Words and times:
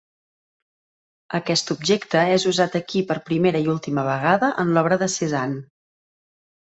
Aquest 1.39 1.69
objecte 1.75 2.23
és 2.37 2.47
usat 2.53 2.77
aquí 2.79 3.03
per 3.11 3.17
primera 3.29 3.61
i 3.67 3.69
última 3.75 4.07
vegada 4.09 4.51
en 4.65 4.73
l'obra 4.79 4.99
de 5.05 5.11
Cézanne. 5.19 5.61